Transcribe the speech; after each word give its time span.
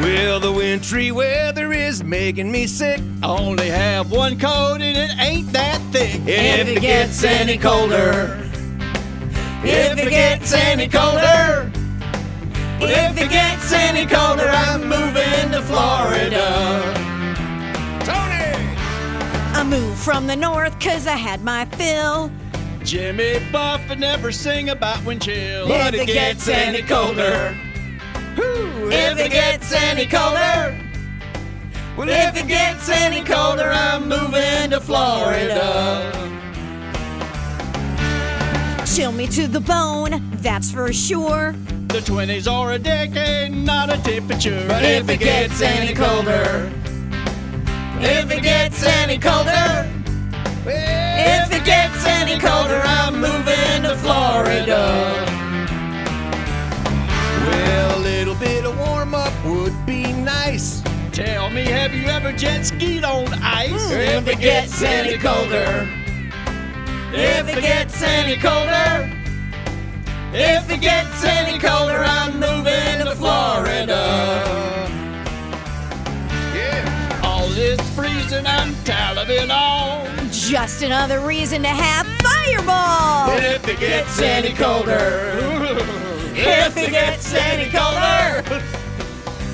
Well, 0.00 0.40
the 0.40 0.52
wintry 0.52 1.12
weather 1.12 1.72
is 1.72 2.02
making 2.02 2.50
me 2.50 2.66
sick. 2.66 3.00
I 3.22 3.28
only 3.28 3.68
have 3.68 4.10
one 4.10 4.38
coat 4.38 4.80
and 4.80 4.96
it 4.96 5.10
ain't 5.20 5.52
that 5.52 5.80
thick. 5.92 6.20
If 6.26 6.68
it 6.68 6.80
gets 6.80 7.22
any 7.22 7.56
colder, 7.56 8.36
if 9.62 9.96
it 9.96 10.10
gets 10.10 10.52
any 10.52 10.88
colder, 10.88 11.70
if 12.80 13.16
it 13.16 13.30
gets 13.30 13.72
any 13.72 14.04
colder, 14.04 14.48
I'm 14.48 14.82
moving 14.82 15.52
to 15.52 15.62
Florida. 15.62 16.82
Tony! 18.04 18.76
I 19.56 19.64
moved 19.64 20.00
from 20.00 20.26
the 20.26 20.36
north 20.36 20.78
cause 20.80 21.06
I 21.06 21.16
had 21.16 21.44
my 21.44 21.66
fill. 21.66 22.32
Jimmy 22.82 23.38
Buffett 23.50 24.00
never 24.00 24.32
sing 24.32 24.70
about 24.70 25.02
wind 25.04 25.22
chill. 25.22 25.70
If 25.70 25.94
it 25.94 26.06
gets 26.06 26.48
any 26.48 26.82
colder, 26.82 27.56
if 28.36 28.93
it 29.24 29.32
gets 29.32 29.72
any 29.72 30.06
colder, 30.06 30.78
well, 31.96 32.08
if 32.08 32.36
it 32.36 32.46
gets 32.46 32.88
any 32.90 33.22
colder, 33.22 33.70
I'm 33.70 34.08
moving 34.08 34.70
to 34.70 34.80
Florida. 34.80 36.10
Chill 38.84 39.12
me 39.12 39.26
to 39.28 39.46
the 39.46 39.60
bone, 39.60 40.22
that's 40.42 40.70
for 40.70 40.92
sure. 40.92 41.52
The 41.88 42.00
20s 42.00 42.50
are 42.50 42.72
a 42.72 42.78
decade, 42.78 43.52
not 43.52 43.92
a 43.92 43.96
temperature. 44.02 44.64
But 44.68 44.84
if 44.84 45.08
it 45.08 45.20
gets 45.20 45.62
any 45.62 45.94
colder, 45.94 46.70
if 48.00 48.30
it 48.30 48.42
gets 48.42 48.84
any 48.84 49.16
colder, 49.16 49.88
if 50.66 51.52
it 51.52 51.64
gets 51.64 52.06
any 52.06 52.38
colder, 52.38 52.82
I'm 52.84 53.20
moving 53.20 53.82
to 53.84 53.96
Florida. 53.96 54.83
Little 58.24 58.40
bit 58.40 58.64
of 58.64 58.78
warm 58.78 59.14
up 59.14 59.34
would 59.44 59.74
be 59.84 60.10
nice. 60.10 60.82
Tell 61.12 61.50
me, 61.50 61.64
have 61.64 61.92
you 61.94 62.06
ever 62.06 62.32
jet 62.32 62.64
skied 62.64 63.04
on 63.04 63.30
ice? 63.42 63.90
If 63.90 64.26
it 64.26 64.40
gets 64.40 64.80
any 64.80 65.18
colder, 65.18 65.86
if 67.12 67.46
it 67.54 67.60
gets 67.60 68.02
any 68.02 68.36
colder, 68.36 69.12
if 70.32 70.70
it 70.70 70.80
gets 70.80 71.22
any 71.22 71.58
colder, 71.58 72.02
I'm 72.02 72.40
moving 72.40 73.04
to 73.04 73.14
Florida. 73.14 74.88
Yeah. 76.54 77.20
All 77.22 77.46
this 77.48 77.78
freezing, 77.94 78.46
I'm 78.46 78.72
Taliban 78.86 79.50
on. 79.50 80.30
Just 80.30 80.82
another 80.82 81.20
reason 81.20 81.60
to 81.60 81.68
have 81.68 82.06
Fireball! 82.22 83.36
If 83.36 83.68
it 83.68 83.80
gets 83.80 84.18
any 84.18 84.54
colder, 84.54 86.00
if 86.46 86.76
it 86.76 86.90
gets 86.90 87.32
any 87.34 87.70
colder, 87.70 88.44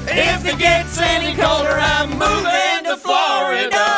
if 0.09 0.45
it 0.47 0.59
gets 0.59 0.99
any 0.99 1.35
colder, 1.37 1.79
I'm 1.79 2.11
moving 2.11 2.85
to 2.85 2.97
Florida. 2.97 3.90